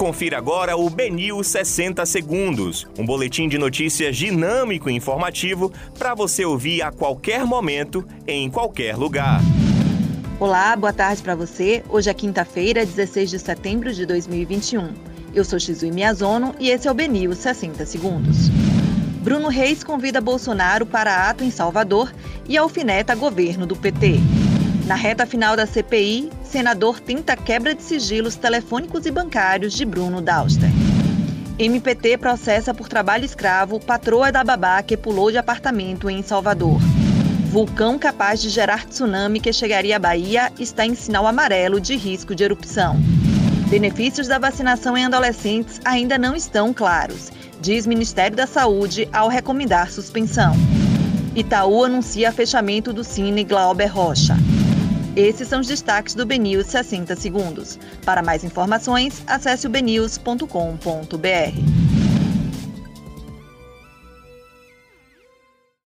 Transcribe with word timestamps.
Confira 0.00 0.38
agora 0.38 0.78
o 0.78 0.88
Benil 0.88 1.44
60 1.44 2.06
Segundos, 2.06 2.88
um 2.98 3.04
boletim 3.04 3.50
de 3.50 3.58
notícias 3.58 4.16
dinâmico 4.16 4.88
e 4.88 4.94
informativo 4.94 5.70
para 5.98 6.14
você 6.14 6.42
ouvir 6.42 6.80
a 6.80 6.90
qualquer 6.90 7.44
momento, 7.44 8.02
em 8.26 8.48
qualquer 8.50 8.96
lugar. 8.96 9.42
Olá, 10.38 10.74
boa 10.74 10.90
tarde 10.90 11.22
para 11.22 11.34
você. 11.34 11.84
Hoje 11.86 12.08
é 12.08 12.14
quinta-feira, 12.14 12.86
16 12.86 13.28
de 13.28 13.38
setembro 13.38 13.92
de 13.92 14.06
2021. 14.06 14.94
Eu 15.34 15.44
sou 15.44 15.60
Xizui 15.60 15.90
Miyazono 15.90 16.54
e 16.58 16.70
esse 16.70 16.88
é 16.88 16.90
o 16.90 16.94
Benil 16.94 17.34
60 17.34 17.84
Segundos. 17.84 18.48
Bruno 19.22 19.48
Reis 19.48 19.84
convida 19.84 20.18
Bolsonaro 20.18 20.86
para 20.86 21.28
ato 21.28 21.44
em 21.44 21.50
Salvador 21.50 22.10
e 22.48 22.56
alfineta 22.56 23.14
governo 23.14 23.66
do 23.66 23.76
PT. 23.76 24.18
Na 24.86 24.94
reta 24.94 25.26
final 25.26 25.54
da 25.54 25.66
CPI, 25.66 26.30
senador 26.50 26.98
tenta 26.98 27.36
quebra 27.36 27.74
de 27.74 27.82
sigilos 27.82 28.34
telefônicos 28.34 29.06
e 29.06 29.10
bancários 29.10 29.72
de 29.72 29.84
Bruno 29.84 30.20
Dauster. 30.20 30.68
MPT 31.56 32.18
processa 32.18 32.74
por 32.74 32.88
trabalho 32.88 33.24
escravo 33.24 33.78
patroa 33.78 34.32
da 34.32 34.42
babá 34.42 34.82
que 34.82 34.96
pulou 34.96 35.30
de 35.30 35.38
apartamento 35.38 36.10
em 36.10 36.22
Salvador. 36.22 36.80
Vulcão 37.50 37.96
capaz 37.98 38.42
de 38.42 38.48
gerar 38.48 38.84
tsunami 38.84 39.38
que 39.38 39.52
chegaria 39.52 39.94
à 39.94 39.98
Bahia 39.98 40.52
está 40.58 40.84
em 40.84 40.94
sinal 40.96 41.24
amarelo 41.24 41.80
de 41.80 41.94
risco 41.94 42.34
de 42.34 42.42
erupção. 42.42 42.96
Benefícios 43.68 44.26
da 44.26 44.38
vacinação 44.38 44.96
em 44.96 45.04
adolescentes 45.04 45.80
ainda 45.84 46.18
não 46.18 46.34
estão 46.34 46.74
claros, 46.74 47.30
diz 47.60 47.86
Ministério 47.86 48.36
da 48.36 48.46
Saúde 48.46 49.08
ao 49.12 49.28
recomendar 49.28 49.92
suspensão. 49.92 50.54
Itaú 51.36 51.84
anuncia 51.84 52.32
fechamento 52.32 52.92
do 52.92 53.04
Cine 53.04 53.44
Glauber 53.44 53.86
Rocha. 53.86 54.36
Esses 55.16 55.48
são 55.48 55.60
os 55.60 55.66
destaques 55.66 56.14
do 56.14 56.24
BNews 56.24 56.66
60 56.66 57.16
Segundos. 57.16 57.78
Para 58.04 58.22
mais 58.22 58.44
informações, 58.44 59.22
acesse 59.26 59.66
o 59.66 59.70
bnews.com.br. 59.70 61.79